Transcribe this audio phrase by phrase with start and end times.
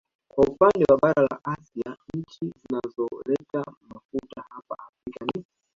[0.27, 5.45] Kwa upande wa bara la Asia nchi zinazoleta mafuta hapa Afrika ni